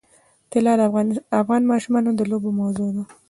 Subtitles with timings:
[0.51, 0.81] طلا د
[1.39, 3.03] افغان ماشومانو د لوبو موضوع ده.